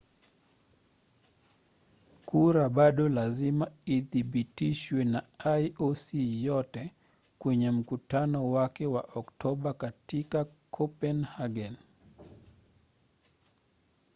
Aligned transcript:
kura 2.27 2.63
bado 2.77 3.03
lazima 3.15 3.65
ithibitishwe 3.97 4.99
na 5.13 5.19
ioc 5.61 6.05
yote 6.47 6.83
kwenye 7.41 7.71
mkutano 7.71 8.51
wake 8.51 8.85
wa 8.85 9.01
oktoba 9.15 9.73
katika 9.73 10.45
kopenhagen 10.71 11.75